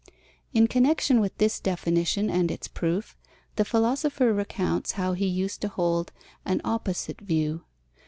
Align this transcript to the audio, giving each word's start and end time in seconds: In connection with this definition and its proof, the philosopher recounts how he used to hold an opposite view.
In 0.51 0.65
connection 0.67 1.19
with 1.21 1.37
this 1.37 1.59
definition 1.59 2.27
and 2.27 2.49
its 2.49 2.67
proof, 2.67 3.15
the 3.55 3.63
philosopher 3.63 4.33
recounts 4.33 4.93
how 4.93 5.13
he 5.13 5.27
used 5.27 5.61
to 5.61 5.67
hold 5.67 6.11
an 6.43 6.59
opposite 6.65 7.21
view. 7.21 7.65